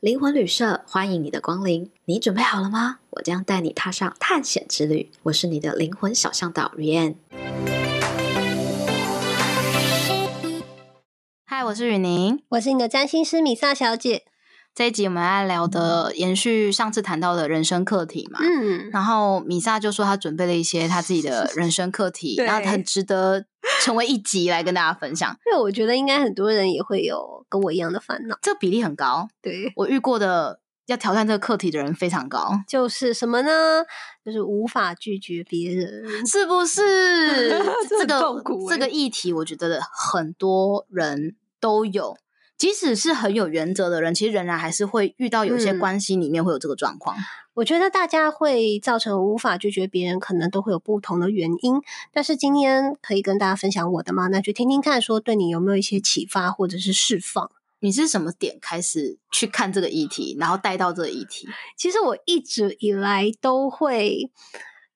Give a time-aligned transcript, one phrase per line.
[0.00, 3.00] 灵魂旅社欢迎你的光临，你准备好了吗？
[3.10, 5.10] 我将带你踏上探险之旅。
[5.24, 7.16] 我是你的灵魂小向导 Rianne。
[11.44, 14.24] 嗨，我是雨宁，我是你的占星师米萨小姐。
[14.74, 23.44] 这一集我们要聊的延续上次谈到的人生课题嘛，嗯，然后米萨就说他准备了一些他自己的 人生课题，对然后很值得
[23.82, 25.36] 成为一集来跟大家分享。
[25.46, 33.84] 因为我觉得应该很多人也会有跟我一样的烦恼，这个比例很高，对，我遇过的要挑战这个课题的人非常高，就是什么呢？
[34.24, 36.80] 就是无法拒绝别人，是不是？
[37.88, 42.16] 这个欸这个议题，我觉得很多人都有。
[42.60, 47.16] 即使是很有原则的人，其实仍然还是会遇到有些关系里面会有这个状况。
[47.16, 47.20] 嗯。
[47.54, 51.80] 我觉得大家会造成无法拒绝别人，可能都会有不同的原因。
[52.12, 54.26] 但是今天可以跟大家分享我的吗？
[54.26, 57.50] 那就听听看，说对你有没有一些启发或者是释放？
[57.78, 61.48] 你是什么点开始去看这个议题，然后带到这个议题？
[61.78, 64.30] 其实我一直以来都会。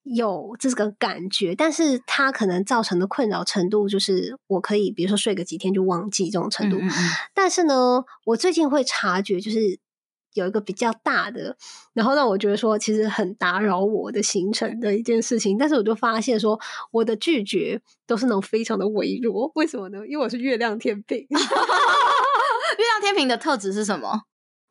[0.04, 6.76] 有这个感觉，但是它可能造成的困扰程度，就是我可以比如说睡个几天就忘记这种程度。
[6.76, 7.10] 嗯嗯嗯。
[7.34, 9.78] 但是呢，我最近会察觉，就是
[10.34, 11.56] 有一个比较大的，
[11.94, 15.56] 然后让我觉得说，其实很打扰我的行程的一件事情。
[15.56, 19.50] 但是我就发现说，我的拒绝都是那种非常的微弱。
[19.54, 20.06] 为什么呢？
[20.06, 21.18] 因为我是月亮天秤。
[22.76, 24.22] 月亮天秤的特质是什么？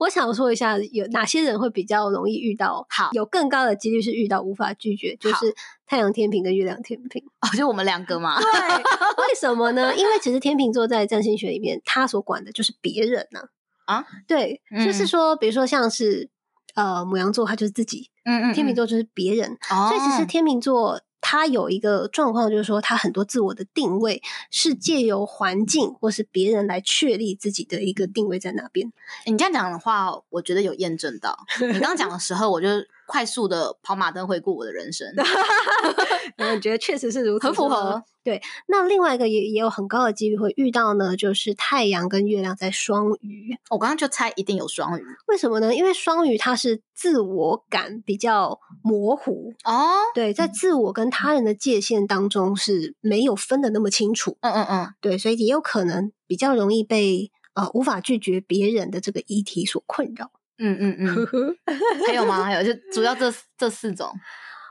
[0.04, 2.86] 我想说一下，有哪些人会比较容易遇到？
[2.90, 7.24] 好，有更高的几率是遇到无法拒绝，就是太阳天平跟月亮天平。
[7.42, 8.40] 哦，就我们两个嘛。
[8.40, 9.96] 对，为什么呢？
[9.96, 13.40] 因为其实天秤座在占星学里面，他所管的就是别人呢。
[13.86, 16.30] 啊，对，嗯、就是说，比如说像是
[16.76, 19.58] 呃母羊座，他就是自己；嗯，嗯嗯，天秤座就是别人。
[19.70, 21.02] 哦，所以其实天秤座。
[21.26, 24.22] 他有一个状况，就是说他很多自我的定位
[24.52, 28.92] 是借由环境或是别人来确立自己的一个定位在哪边。
[29.26, 31.36] 你这样讲的话，我觉得有验证到。
[31.62, 32.68] 你刚刚讲的时候，我就
[33.06, 35.08] 快速的跑马灯回顾我的人生，
[36.38, 38.04] 然后你觉得确实是如此，很符合。
[38.24, 43.58] 对，那另外一个也也有很高的几率会遇到呢，就是太阳跟月亮在双鱼。
[43.70, 45.76] 我刚刚就猜一定有双鱼，为什么呢？
[45.76, 54.38] 因为双鱼它是自我感比较模糊哦，对，在自我跟他人的界限当中是没有分的那么清楚。
[54.40, 60.32] 嗯嗯嗯，对，所以也有可能比较容易被呃无法拒绝别人的这个议题所困扰。
[60.58, 61.56] 嗯嗯嗯，
[62.08, 62.44] 还有吗？
[62.44, 64.10] 还有就主要这这四种。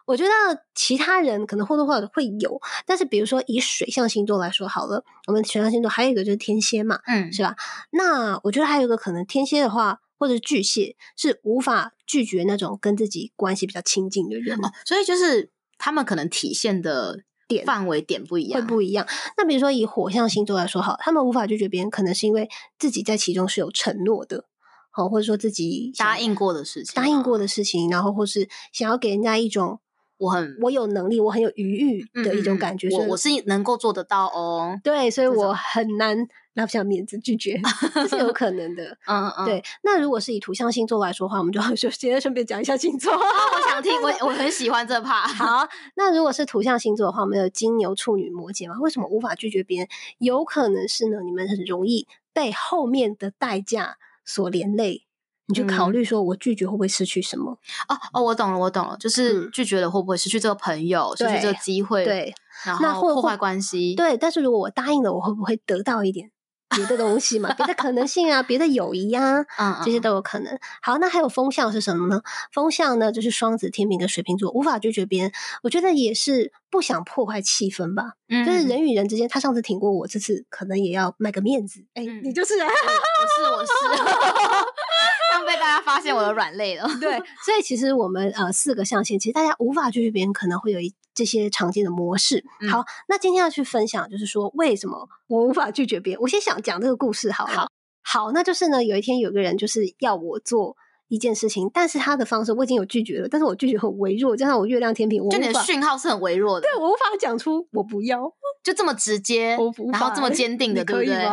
[0.04, 0.30] 我觉得
[0.74, 7.54] 其他人可能或多或少会有，但是比如说以水象星座来说好了，我们水象星座还有一个就是天蝎嘛，嗯，是吧？
[7.92, 19.06] 那我觉得还有一个可能，天蝎的话或者是巨蟹是无法拒绝那种跟自己关系比较亲近的人，哦，所以就是他们可能体现的点范围点不一样，会不一样。
[19.36, 24.46] 那比如说以火象星座来说好，他们无法拒绝别人，可能是因为自己在其中是有承诺的，
[24.92, 29.80] 好，或者说自己答应过的事情，答应过的事情，然后或是想要给人家一种。
[30.18, 34.78] 我很我有能力，我很有余裕的一种感觉，嗯、我我是能够做得到哦。
[34.84, 36.16] 对，所以我很难
[36.52, 37.60] 拿不下面子拒绝，
[37.92, 38.96] 这是有可能的。
[39.08, 39.60] 嗯嗯，对。
[39.82, 43.12] 那如果是以图像星座来说的话，我们就就 先顺便讲一下星座。
[43.12, 45.26] 我想听，我我很喜欢这 part。
[45.34, 48.78] 好，那如果是图像星座的话，我们有金牛、处女、摩羯嘛？
[48.80, 49.88] 为什么无法拒绝别人？
[50.18, 55.06] 有可能是呢，你们很容易被后面的代价所连累。
[55.46, 57.50] 你就考虑说，我拒绝会不会失去什么？
[57.88, 62.04] 哦哦，我懂了，我懂了，就是拒绝了会不会失去这个朋友，失去这个机会？
[62.04, 62.32] 对，
[62.64, 63.94] 然后破坏关系。
[63.96, 66.30] 对，但是如果我答应了，我会不会得到一点
[66.76, 67.52] 别的东西嘛？
[67.56, 70.58] 别的可能性啊，别的友谊呀，嗯，这些都有可能。
[70.80, 72.22] 好，那还有风向是什么呢？
[72.52, 75.32] 风向呢，就是双子、天秤跟水瓶座，无法拒绝别人。
[75.62, 78.12] 我觉得也是不想破坏气氛吧。
[78.28, 81.84] 嗯，就是人与人之间，他上次挺过我，这次可能也要卖个面子。
[81.94, 83.72] 哎，你就是 啊，我是我是。
[85.32, 92.44] 刚被大家发现我的软肋了， 对，所以其实我们呃四个象限，其实大家无法拒绝别人，可能会有一这些常见的模式。
[92.60, 96.22] 嗯、好，那今天要去分享，就是说为什么我无法拒绝别人？
[96.22, 97.68] 我先想讲这个故事好了，好，
[98.02, 100.76] 好，那就是呢，有一天有个人就是要我做
[101.08, 109.58] 一件事情，但是他的方式我已经有拒绝了，但是我拒绝很微弱，加上我月亮天平，我就你的讯号是很微弱的，对，我无法讲出我不要，就这么直接，
[109.90, 111.26] 然后这么坚定的，对不对？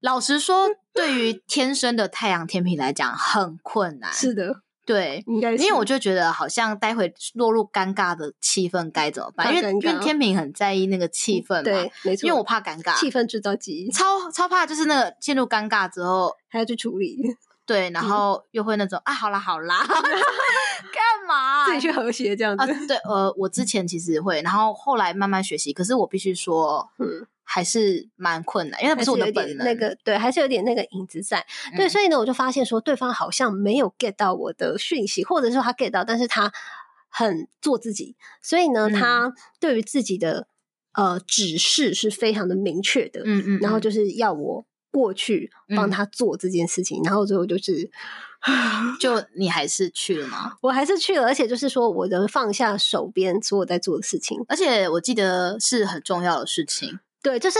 [0.00, 4.12] 老实说，对于天生的太阳天平来讲，很困难。
[4.12, 5.62] 是的，对，应该是。
[5.62, 9.54] 因为我就觉得，好像待会落入尴尬的气氛该怎么办？
[9.54, 12.26] 因为因为天平很在意那个气氛嘛，对，没错。
[12.26, 17.36] 因为我怕尴尬，气氛制造机，超超怕，就是那个陷入尴尬之后还要去处理。
[17.64, 22.86] 对，然后又会那种啊，好啦好啦， 干嘛自己去和谐这样子？
[22.86, 25.72] 对，呃，我之前其实会，然后后来慢慢学习。
[25.72, 27.26] 可是我必须说，嗯。
[27.54, 29.66] 还是蛮困难，因为不是我的本能。
[29.66, 31.46] 那个对，还是有点那个影子在。
[31.70, 36.50] 嗯、对，所以呢，我就发现说，对方好像没有 get 到我的讯息，或者说他 get 到，但是他
[37.10, 38.16] 很做自己。
[38.40, 40.46] 所以呢，嗯、他对于自己的
[40.94, 43.20] 呃指示是非常的明确的。
[43.26, 43.58] 嗯，嗯嗯。
[43.60, 47.90] 然后就是要我过去帮他做这件事情，嗯、然后最后就是。
[48.98, 50.54] 就你还是去了吗？
[50.62, 56.98] 我还是去了，而且就是说，我的放下手边所有在做的事情，而且我记得是很重要的事情。
[57.22, 57.58] 对，就是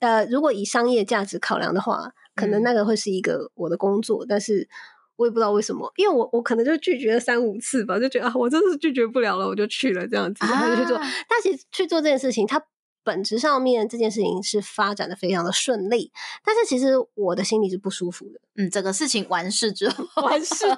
[0.00, 4.68] 呃，如果以商业价值考量的话，可能那个会是一个我的工作，嗯、但是
[5.16, 10.96] 我也不知道为什么，因为我我可能就拒绝了三五次吧，就觉得啊，我真的是拒绝不了了，我就去了这样子，然后就去做。
[10.96, 12.62] 啊、但其实去做这件事情，它。
[13.06, 16.10] 本质上面这件事情是发展的非常的顺利，
[16.42, 18.40] 但是其实我的心里是不舒服的。
[18.56, 20.72] 嗯，整个事情完事之后， 完事之后，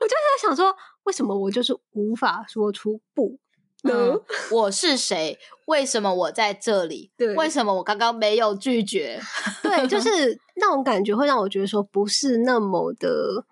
[0.00, 3.38] 我就在想说，为什么我就是无法说出不呢？
[3.88, 4.20] 嗯，
[4.50, 5.38] 我是谁？
[5.66, 7.10] 为什么我在这里？
[7.16, 9.20] 对，为什么我刚刚没有拒绝？
[9.62, 13.44] 对，就是那种感觉会让我觉得说不是那么的，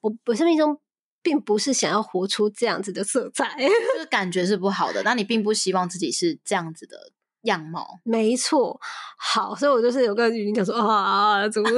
[0.00, 0.80] 我我生命中
[1.22, 5.02] 并不是想要活出这样子的色彩，就是感觉是不好的。
[5.02, 7.12] 那你并不希望自己是这样子的。
[7.42, 8.78] 样貌没错，
[9.16, 11.70] 好，所以我就是有跟雨林讲说啊，怎么？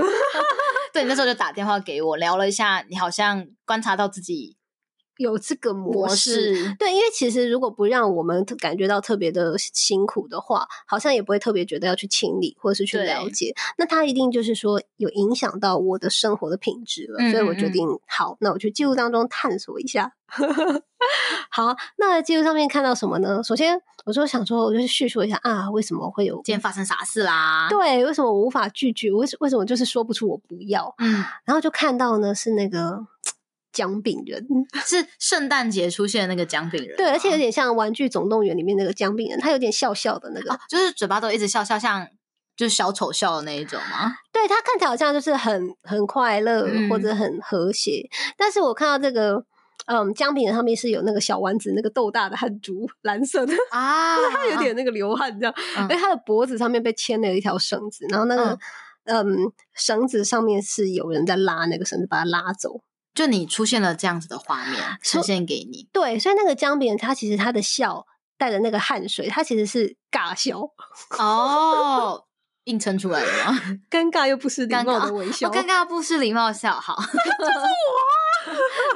[0.91, 4.57] 对，那时候就打电话给我聊了一下，你好像观察到自己
[5.21, 20.15] 有这个模式，模式对，因为其实如果不让我们感觉到特别的辛苦的话，好像也不会特别觉得要去清理或者是去了解，那它一定就是说有影响到我的生活的品质了，嗯嗯嗯，所以我决定好，那我去记录当中探索一下。
[21.51, 23.43] 好，那记录上面看到什么呢？
[23.43, 27.69] 首先，我就想说，我就是叙述一下啊，为什么会有今天发生啥事啦？
[27.69, 29.11] 对，为什么我无法拒绝？
[29.11, 30.95] 为什为什么就是说不出我不要？
[30.99, 33.05] 嗯，然后就看到呢是那个
[33.73, 34.47] 姜饼人，
[34.87, 42.07] 是圣诞节出现的那个姜饼人，对，而且有点像《玩具总动员》里面那个姜饼人，他有点笑笑的那个，哦、就是嘴巴都一直笑笑，像
[42.57, 44.13] 就是小丑笑的那一种吗？
[44.33, 49.45] 对，他看起来好像就是很很快乐、嗯、或者很和谐，但是我看到这个。
[49.87, 55.53] 嗯，姜饼人上面是有那个小丸子，那个豆大的汗珠，蓝色的啊， 他有点那个流汗这样。
[55.77, 58.57] 嗯、而他的脖子上面被牵了一条绳子，然后那个
[59.05, 59.27] 嗯
[59.75, 62.81] 绳、嗯、子上面是有人在拉那个绳子，把他拉走。
[63.15, 68.07] 就你出现了这样子的画面呈现给你，对，所以那个姜饼他其实他的笑
[68.39, 70.61] 带着那个汗水，他其实是尬笑
[71.19, 72.25] 哦，
[72.65, 73.61] 硬撑出来的吗？
[73.91, 78.11] 尴尬又不失礼貌的微笑，尴尬不失礼貌笑，好， 就是我。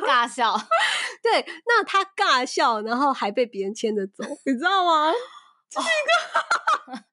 [0.06, 0.56] 尬笑，
[1.22, 5.12] 对，那他尬笑，然后还被别人牵着走，你知道吗？
[5.70, 7.04] 这是一个，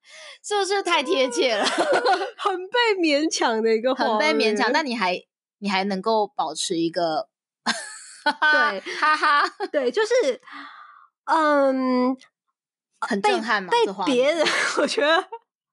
[0.42, 1.64] 是不是太贴切了？
[1.64, 5.14] 很被勉强的一个，很被勉强，但你还
[5.62, 7.28] 你还能够保持一个，
[8.24, 10.40] 对，哈哈，对，就是，
[11.26, 12.16] 嗯，
[13.00, 14.44] 很震撼嘛，被别人，
[14.78, 15.24] 我觉得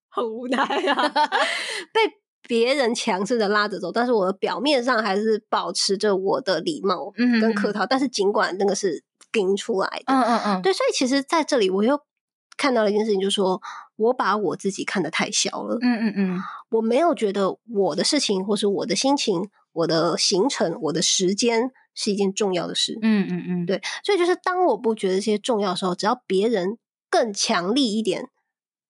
[0.09, 1.09] 很无奈啊，
[1.91, 2.19] 被。
[2.47, 7.85] 别人强势的拉着走，但是我的表面上还是保持着我的礼貌跟客套。
[7.85, 12.01] 但是尽管那个是顶出来的，嗯嗯嗯，对，所以其实在这里我又
[12.57, 13.61] 看到了一件事情，就是说
[13.97, 26.77] 我把我自己看得太小了，嗯嗯嗯，我没有觉得我的事情或是我的心情、我的行程、我的时间是一件重要的事，嗯嗯嗯，对，所以就是当我不觉得这些重要的时候，只要别人
[27.09, 28.29] 更强力一点，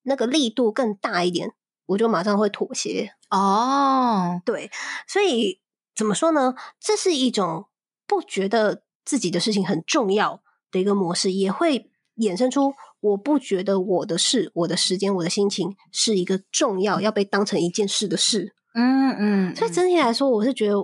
[0.04, 1.52] 那个力度更大一点，
[1.88, 3.14] 我就马上会妥协。
[3.30, 4.42] 哦，oh.
[4.46, 4.72] 对，
[5.08, 5.60] 所以
[5.96, 6.56] 怎么说呢？
[6.80, 7.68] 这是一种
[8.08, 18.56] 不觉得自己的事情很重要的一个模式，也会衍生出我不觉得我的事、我的时间、我的心情是一个重要要被当成一件事的事。
[18.74, 20.76] 嗯嗯，所以整体来说，我是觉得，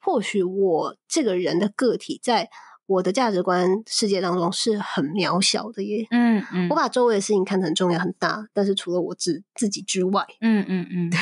[0.00, 2.50] 或许我这个人的个体在。
[2.86, 6.68] 我的价值观世界当中是很渺小的耶，嗯嗯，嗯。
[6.68, 11.18] 我把周围的事情看得很重要很大，但是除了我自自己之外，嗯嗯嗯，对，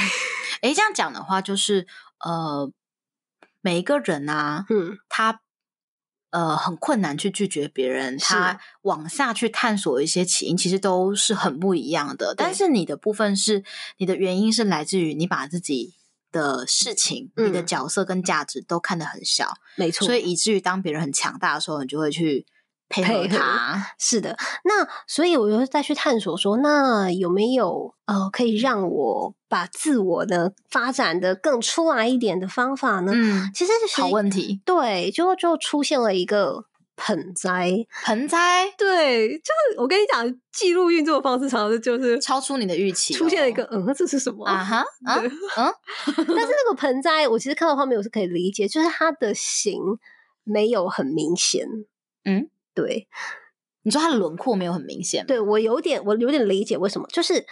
[0.63, 1.87] 诶，这样讲的话，就是
[2.25, 2.69] 呃，
[3.61, 5.41] 每一个人啊，嗯，他
[6.33, 12.35] 呃很困难去拒绝别人，他往下去探索一些起因，其实都是很不一样的。
[12.37, 13.65] 但是你的部分是，
[13.99, 15.95] 你的原因是来自于你把自己。
[16.33, 22.47] 的事情，你的角色跟价值都看得很小，没错，所以以至于当别人很强大的时候，你就会去
[22.93, 23.95] 配合他。
[23.99, 33.13] 是的，那所以我就再去探索说，那有没有呃可以让我把自我的发展的更出来一点的方法呢？
[33.15, 34.61] 嗯，其实是好问题。
[34.65, 36.67] 对，就就出现了一个。
[36.95, 44.63] 盆栽，盆栽，对，就是我跟你讲，记录运作的方式，常常就是超出你的预期，出现了一个，嗯，这是什么啊？
[44.63, 45.75] 哈，嗯，对嗯，
[46.17, 49.81] 但是那个盆栽，我其实看到画面我是可以理解，就是它的形
[50.45, 51.67] 没有很明显，
[52.25, 53.09] 嗯，对，
[53.83, 57.45] 你说它的轮廓没有很明显，对，我有点，我有点理解为什么，就是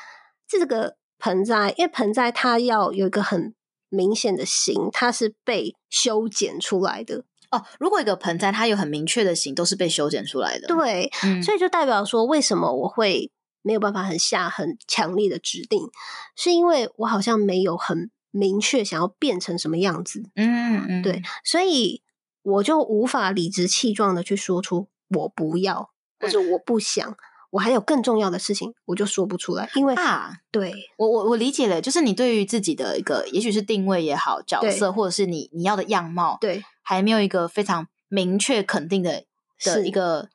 [0.48, 3.54] 这个盆栽，因为盆栽它要有一个很
[3.88, 7.24] 明显的形，它是被修剪出来的。
[7.50, 10.68] 哦，如果一个盆栽它有很明确的形，都是被修剪出来的。
[10.68, 15.90] 对，嗯、所以就代表说，为什么我会没有办法很下很强烈的指定，
[16.36, 20.22] 是因为我好像没有很明确想要变成什么样子。
[20.36, 22.02] 嗯嗯，对，所以
[22.42, 27.16] 我就无法理直气壮的去说出我不要，或者我不想。
[27.50, 39.24] 我还有更重要的事情，我就说不出来，因为啊，对我我我理解了，就是你对于自己的一个，也许是定位也好，角色，或者是你你要的样貌，对，还没有一个非常明确肯定的
[39.64, 40.28] 的一个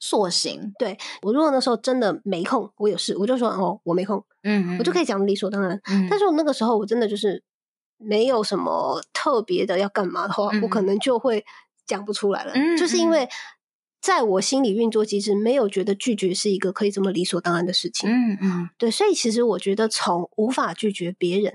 [0.00, 0.72] 塑形。
[0.78, 5.78] 对，我如果那时候真的没空，我有事，我就说哦，我没空，嗯，嗯，我就可以讲理所当然。
[5.90, 7.44] 嗯，但是我那个时候我真的就是
[7.98, 11.44] 没有什么特别的要干嘛的话，嗯，我可能就会
[11.86, 13.28] 讲不出来了，嗯，就是因为。
[14.04, 18.10] 在我心里运作机制，没有觉得拒绝是一个可以这么理所当然的事情。
[18.10, 21.50] 嗯嗯，对，所以其实我觉得从无法拒绝别人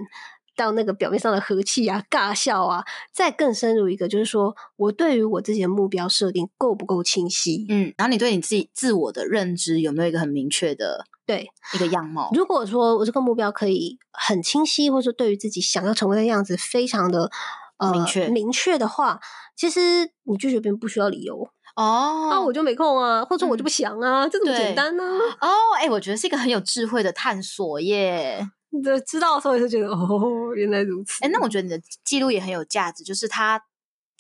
[0.58, 7.68] 到那个表面上的和气啊、尬笑啊，再更深入一个，就是说我对于我自己的目标设定够不够清晰？
[7.70, 12.32] 嗯，然后你对你自己自我的认知有没有一个很明确的对一个样貌？
[12.34, 17.30] 如果说我这个目标可以很清晰，或者说对于自己想要成为的样子非常的
[17.78, 19.20] 呃明确明确的话，
[19.56, 21.52] 其实你拒绝别人不需要理由。
[21.80, 25.48] 哦，那、啊、我就没空啊，或者我就不想啊，嗯、这么简单呢、啊？
[25.48, 28.46] 哦，哎、欸，我觉得是一个很有智慧的探索耶。
[28.84, 31.24] 对，知道的时候也是觉得哦，原来如此。
[31.24, 33.64] 哎、欸，那我觉得你的记录也很有价值，就是他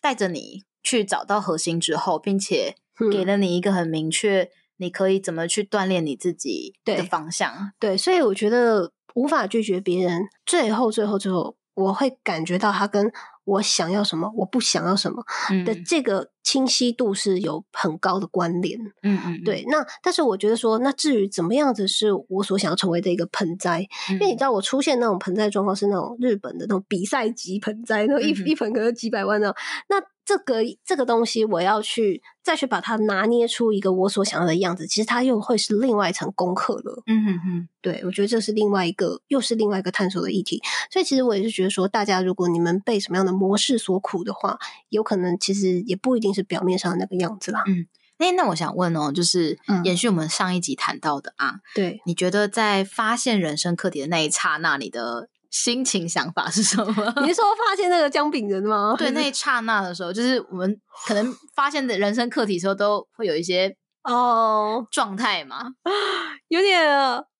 [0.01, 2.75] 带着你去找到核心之后，并且
[3.11, 7.73] 给了你一个很明确，你可以怎么去锻炼你自己的方向。
[7.77, 13.11] 对，对，所以我觉得无法拒绝别人，最后，最后，最后，我会感觉到它跟。
[13.45, 15.23] 我想要什么，我不想要什么
[15.65, 18.77] 的这个清晰度是有很高的关联。
[19.01, 19.65] 嗯嗯，对。
[19.71, 29.55] 那但是我觉得说，那至于怎么样子是我所想要成为的一个盆栽，嗯、因为你知道我出现那种盆栽状况是那种日本的那种比赛级盆栽，那一、嗯、一盆可能几百万那种。
[29.87, 29.95] 那
[30.29, 37.01] 这个这个东西，我要去再去把它拿捏出一个我所想要的样子，其实它又会是另外一层功课了。
[37.07, 40.61] 嗯哼哼，对，我觉得这是另外一个，又是另外一个探索的议题。
[40.91, 44.59] 所以其实我也是觉得说，大家如果你们被什么样的模式所苦的话，
[44.89, 47.63] 有可能其实也不一定是表面上的那个样子啦。
[47.65, 47.87] 嗯，
[48.19, 57.13] 那那我想问哦，就是延续我们上一集谈到的啊，对，你觉得在发现人生课题的那一刹那，你的心情想法是什么？
[57.21, 58.93] 你是说发现那个姜饼人吗？
[58.99, 65.71] 对，那一刹那的时候，就是我们可能发现的人生课题的时候，都会有一些哦状态嘛，
[66.49, 66.87] 有点，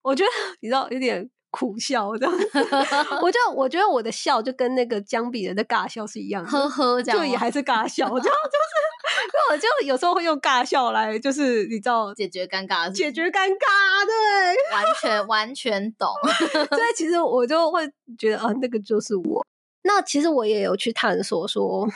[0.01, 0.29] 我觉得
[0.61, 2.35] 你知道，有点苦笑这样。
[3.21, 8.89] 我就我觉得我的笑就跟那个姜饼人的尬笑是一样的，呵呵，这样就也还是尬笑，这样就是。
[9.33, 16.09] 那我就有时候会用尬笑来，就是你知道解决尴尬，解决尴尬，对，完全完全懂。
[16.69, 19.45] 所以其实我就会觉得啊，那个就是我。
[19.83, 21.87] 那其实我也有去探索说，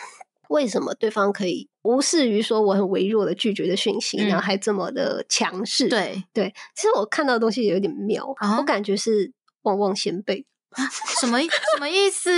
[0.49, 5.89] 为什么对方可以无视于说我很微弱的拒绝的讯息，嗯、然后还这么的强势？
[5.89, 9.31] 对对，其实我看到的东西也有点妙，啊、我感觉是
[9.63, 10.45] 旺旺仙贝。
[11.19, 12.31] 什么什么意思？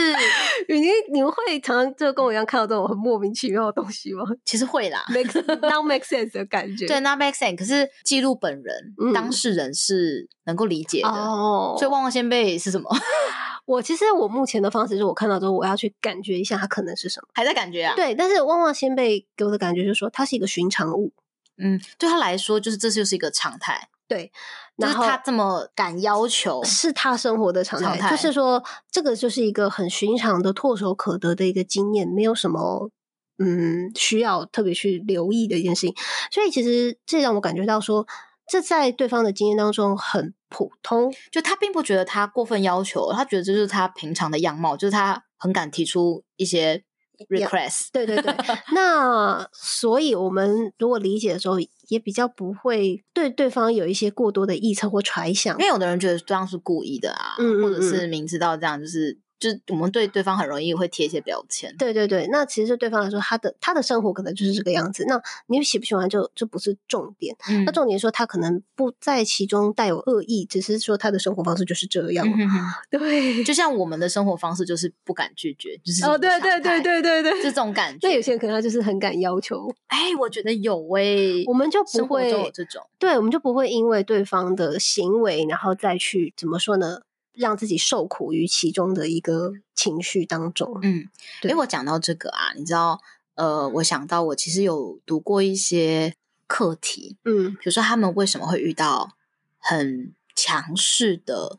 [0.67, 4.23] 雨宁，你们会常常就跟我一样看到这种很莫名其妙的东西吗？
[4.45, 6.87] 其实会啦，make not make sense 的感觉。
[6.87, 7.55] 对，not make sense。
[7.57, 11.07] 可是记录本人、嗯、当事人是能够理解的。
[11.09, 12.89] 哦，所以旺旺仙贝是什么？
[13.65, 17.95] 我其实我目前的方式就是，我看到之后我要去感觉一下它可能是什么，还在感觉啊。
[17.95, 21.11] 对，但是旺旺仙贝给我的感觉就是说，它是一个寻常物。
[21.57, 23.87] 嗯，对他来说，就是这就是一个常态。
[24.07, 24.31] 对，
[24.75, 27.97] 然后他这么敢要求，是他生活的常态。
[27.97, 32.91] 常态就是说，这个就是一个很寻常的、唾手可得的一个经验，没有什么
[33.39, 35.95] 嗯需要特别去留意的一件事情。
[36.31, 38.05] 所以，其实这让我感觉到说，
[38.47, 46.83] 这在对方的经验当中很普通，就他并不觉得他过分要求，他觉得这是他平常的样貌，就是他很敢提出一些
[47.29, 47.87] request。
[47.91, 48.33] 对对对，
[48.73, 51.57] 那所以我们如果理解的时候。
[51.87, 59.19] 也比较不会对对方有一些过多的臆测或揣想，因为有的人觉得这样是故意的啊，嗯嗯嗯，或者是明知道这样就是。
[59.45, 62.27] 就是我们对对方很容易会贴一些标签，对对对。
[62.31, 65.05] 那其实对对方来说，他的他的生活可能就是这个样子。
[65.07, 67.35] 那你喜不喜欢就就不是重点。
[67.49, 72.27] 嗯、那重点说他可能不在其中带有恶意，只是说他的生活方式就是这样。
[72.27, 72.59] 嗯、哼
[72.89, 78.07] 对，就像我们的生活方式就是不敢拒绝，就是哦，对对对对对对，这种感觉。
[78.07, 79.71] 那有些人可能他就是很敢要求。
[79.87, 87.01] 哎，我觉得有哎、欸，我们就不会有这种，对，我们就不会因为对方的行为，然后再去怎么说呢？
[87.35, 90.79] 让自己受苦于其中的一个情绪当中。
[90.81, 91.09] 嗯，
[91.41, 91.51] 对。
[91.51, 92.99] 诶，我讲到这个啊，你知道，
[93.35, 96.15] 呃，我想到我其实有读过一些
[96.47, 99.11] 课题，嗯，比如说他们为什么会遇到
[99.57, 101.57] 很强势的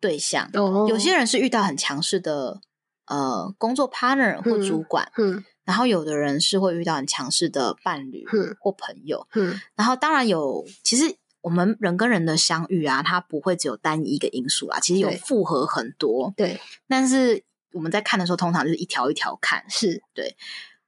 [0.00, 0.50] 对象。
[0.54, 2.60] 哦，有些人是遇到很强势的
[3.06, 8.24] 呃工作 partner 或主管，嗯，嗯，然后有的人是会遇到很强势的伴侣
[8.60, 16.58] 或朋友，嗯，嗯，然后当然有，其实我们人跟人的相遇啊，它不会只有单一一个因素啊，其实有复合很多，对，
[16.88, 20.36] 但是我们在看的时候，通常就是一条一条看，是对。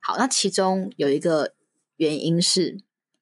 [0.01, 1.53] 好，那其中有一个
[1.97, 2.79] 原因是，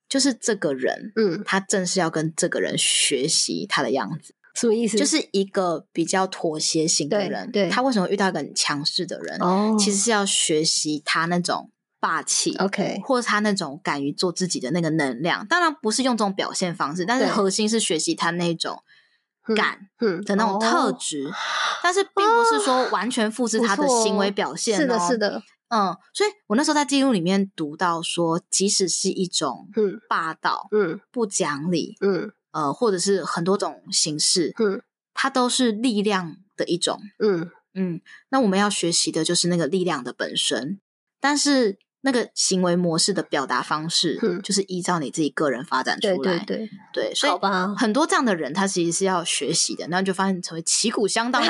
[0.08, 4.96] 就是这个人，嗯，他正是要跟这个人学习他的样子，什么意思？
[4.96, 9.38] 就是一个比较妥协型的人，对，对他为什么遇到一个很强势的人？
[9.40, 11.70] 哦，其实是要学习他那种
[12.04, 15.46] 霸气，OK，或者他那种敢于做自己的那个能量。
[15.46, 18.82] 当然不是用这种表现方式，但是核心是学习他那种
[19.56, 19.88] 敢
[20.26, 21.32] 的那种特质，哦，
[21.82, 25.42] 但是并不是说完全复制他的行为表现，哦，是的，是的。
[25.68, 29.66] 嗯，所以我那时候在记录里面读到说，即使是一种
[30.06, 34.82] 霸道、嗯，不讲理，嗯，呃，或者是很多种形式，嗯，
[35.14, 37.50] 它都是力量的一种，嗯。
[37.72, 38.02] 嗯。
[38.28, 40.78] 那我们要学习的就是那个力量的本身，
[41.18, 41.78] 但是。
[42.06, 47.32] 那个行为模式的表达方式，嗯，就是依照你自己个人发展出来，对对对，对，所以
[47.78, 51.48] 很多这样的人，他其实是要学习的，然后就发现成为旗鼓相当的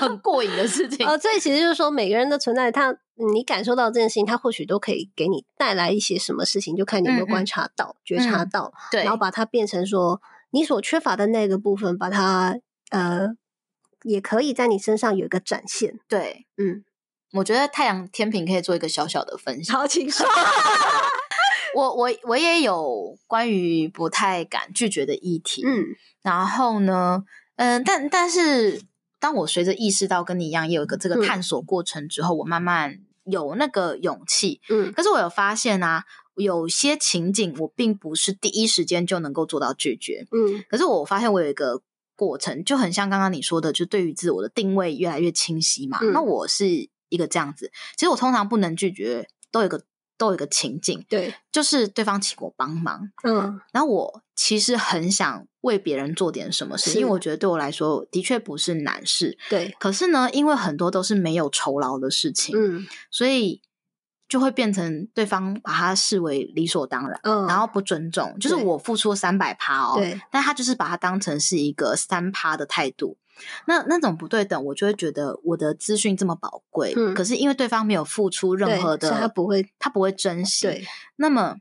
[0.00, 1.06] 很过瘾的事情。
[1.08, 2.92] 哦，这其实就是说，每个人的存在，他
[3.32, 10.20] 你感受到这件事情，他或许都可以给你带来一些什么事情，就看你有没有观察到、觉察到，对，然后把它变成说
[10.50, 12.58] 你所缺乏的那个部分，把它
[12.90, 13.28] 呃，
[14.02, 16.00] 也可以在你身上有一个展现。
[16.08, 16.82] 对，嗯。
[17.34, 19.76] 我觉得太阳天平可以做一个小小的分享。
[19.76, 20.24] 好，请说。
[21.74, 25.64] 我我我也有关于不太敢拒绝的议题。
[25.66, 25.84] 嗯，
[26.22, 27.24] 然后呢，
[27.56, 28.80] 嗯、呃，但但是
[29.18, 34.60] 当我随着意识到跟你一样，也有一个这个探索过程之后，嗯、我慢慢有那个勇气。
[34.68, 36.04] 嗯，可是我有发现啊，
[36.36, 40.24] 有些情景我并不是第一时间就能够做到拒绝。
[40.30, 41.82] 嗯，可是我发现我有一个
[42.14, 45.98] 过程，就很像刚刚你说的，就对于自我的定位越来越清晰嘛。
[46.00, 46.88] 嗯、那我是。
[47.14, 49.82] 一个这样子，其实我通常不能拒绝，都有个
[50.18, 63.62] 都有个情境，对，就是对方请我帮忙，嗯，然后我其实很想为别人做点什么事，因为我觉得对我来说的确不是难事，对，可是呢，因为很多都是没有酬劳的事情，嗯，所以。
[64.28, 73.16] 就会变成对方把他视为理所当然，嗯，然后不尊重，就是我付出三百趴哦，对，但他就是把它当成是一个三趴的态度，
[73.66, 81.56] 那那种不对等，我就会觉得我的资讯这么宝贵，嗯，可是因为对方没有付出任何的，他不会，他不会珍惜，对，那么。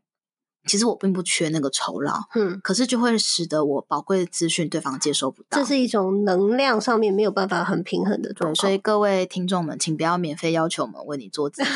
[0.66, 8.56] 其实我并不缺那个酬劳，嗯，可是就会使得我宝贵的资讯对方接收不到，这是一种能量上面没有办法很平衡的状况。
[8.56, 11.74] 所以各位听众们，请不要免费要求我们为你做咨询。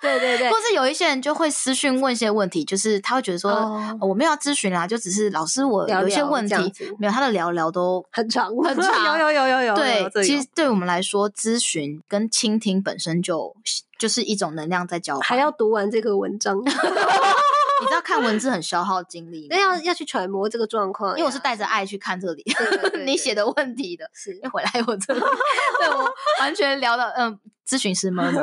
[0.00, 6.54] 对对对，或是有一些人就会私讯问一些问题，就是他会觉得说，哦哦、我没有要咨询啦，就只是老师我有一些问题，
[6.98, 9.76] 没有他的聊聊都很长很长， 有有有有有。
[9.76, 13.54] 对，其实对我们来说，咨询跟倾听本身就
[13.98, 16.62] 就是一种能量在交换，还要读完这个文章。
[17.80, 25.20] 你知道看文字很消耗精力， 那要要去揣摩这个状况，因为我是带着爱去看这里，对对对 对你写的问题的，是要回来我这里，
[25.80, 26.08] 对我
[26.40, 28.34] 完全聊到嗯，咨询师们，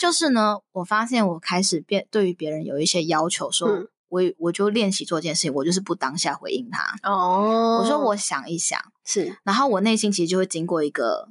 [0.00, 11.28] 就是呢，我发现我开始变对于别人有一些要求，说、嗯、我我就练习做一件事情，我就是不当下回应他哦，我说我想一想，是，然后我内心其实就会经过一个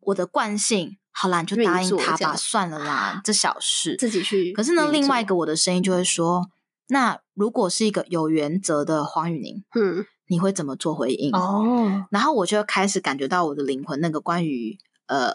[0.00, 0.96] 我的惯性。
[1.12, 4.52] 好啦，你就答应他吧，算了啦，这小事自己去。
[4.52, 6.48] 可是呢，另外一个我的声音就会说。
[6.90, 11.32] 那如果是一个有原则的黄雨宁，嗯，你会怎么做回应？
[11.32, 14.76] 哦，然后我就开始感觉到我的灵魂那个关于
[15.06, 15.32] 呃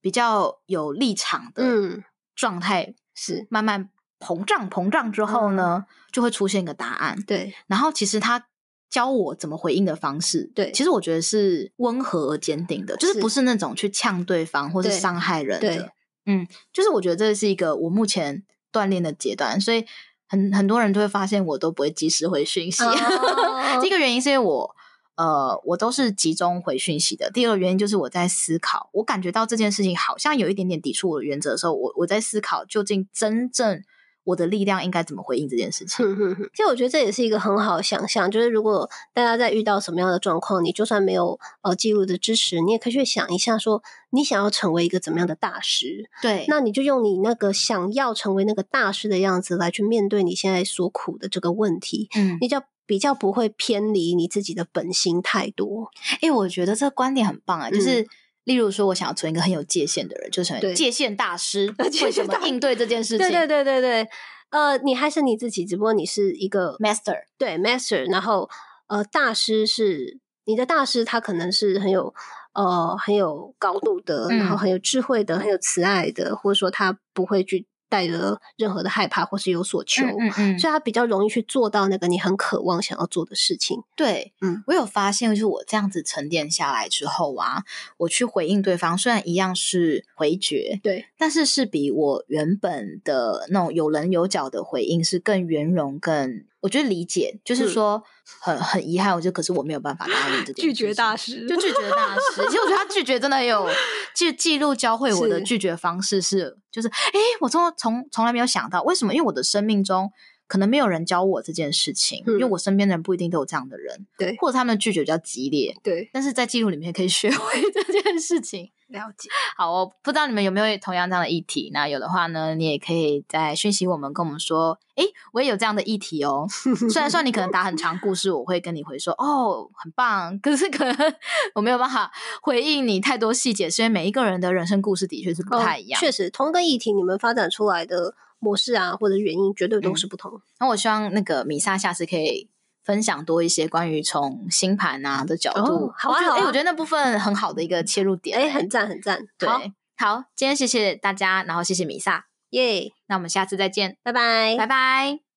[0.00, 2.02] 比较有立场的
[2.34, 7.22] 状态是慢慢膨胀膨胀之后呢，就会出现一个答案。
[7.26, 8.46] 对，然后其实他
[8.88, 15.92] 教我怎么回应的方式，对，其实我觉得是温和而坚定的，就是不是那种去呛对方或是伤害人的。
[16.24, 19.84] 嗯，就是我觉得这是一个我目前锻炼的阶段，所以。
[20.30, 22.82] 很很多人都会发现我都不会及时回讯息，
[23.82, 24.74] 第一个原因是因为我
[25.16, 27.30] 呃我都是集中回讯息的。
[27.30, 33.82] 第二个原因就是我在思考，我感觉到这件事情好像有一点点抵触我的原则的时候，我我在思考究竟真正。
[34.30, 36.06] 我的力量应该怎么回应这件事情？
[36.54, 46.08] 其实我觉得这也是一个很好的想象，就是如果大家在遇到什么样的状况，你就算没有呃记录的支持，你也可以去想一下，说你想要成为一个怎么样的大师？
[46.22, 52.08] 对，那你就用你那个想要成为那个大师的样子来去面对你现在所苦的这个问题。
[52.14, 55.90] 嗯，你就比较不会偏离你自己的本心太多。
[56.20, 58.06] 哎，我觉得这个观点很棒啊，就是。
[58.50, 61.72] 嗯例如说，我想要成为一个很有界限的人，就成为界限大师。
[61.78, 63.18] 为什么应对这件事情？
[63.18, 64.08] 对对对对对，
[64.50, 68.10] 呃，你还是你自己，只不过你是一个 master，对 master。
[68.10, 68.50] 然后
[68.88, 72.12] 呃，大师是你的大师他可能是很有
[72.54, 77.66] 呃很有高度的，然后很有智慧的，很有慈爱的，或者说他不会去。
[77.90, 83.82] 带着任何的害怕或是有所求，嗯嗯，嗯，所以他比较容易去做到那个你很渴望想要做的事情。
[83.94, 87.64] 对，嗯，我有发现，就是我这样子沉淀下来之后啊，
[87.98, 96.44] 我去回应对方，虽然一样是回绝，对，但是是比我原本的那种有棱有角的回应是更圆融、更。
[96.60, 98.02] 我觉得理解就是说
[98.40, 102.46] 很很遗憾，我觉得可是我没有办法答应这 件拒绝大师，就拒绝大师。
[102.48, 103.68] 其实我觉得他拒绝真的有
[104.14, 109.14] 记记录教会我的拒绝方式是，就是哎，我从从从来没有想到为什么？
[109.14, 110.10] 因为我的生命中
[110.46, 116.10] 可能没有人教我这件事情，因为我身边的人不一定都有这样的人，对，或者他们的拒绝比较激烈，对。
[116.12, 118.70] 但是在记录里面可以学 会这件事情。
[118.90, 121.70] 了解， 好，我不知道你们有没有同样这样的议题。
[121.72, 126.46] 那有的话呢，你也可以在讯息我们，跟我们说，诶，我也有这样的议题哦。
[126.90, 130.38] 虽然说你可能打很长故事，我会跟你回说，哦，很棒。
[130.40, 131.14] 可是可能
[131.54, 132.10] 我没有办法
[132.42, 135.98] 回应你太多细节，是因为每一个人的人生故事的确是不太一样。
[135.98, 140.32] 哦，确实，同一个议题，你们发展出来的模式啊，或者原因，绝对都是不同。
[140.32, 142.48] 嗯，那我希望那个米莎下次可以。
[142.84, 149.20] 分享多一些关于从星盘啊的角度，哦、好啊，好啊，哎，我觉得那部分很好的一个切入点，哎，很赞，很赞。
[149.38, 149.60] 对，好，
[149.96, 155.29] 好，今天谢谢大家，然后谢谢米萨，耶，那我们下次再见，拜拜，拜拜。